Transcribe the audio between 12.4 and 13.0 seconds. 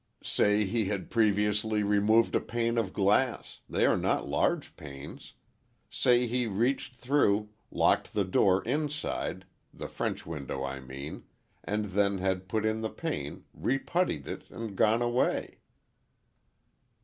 put in the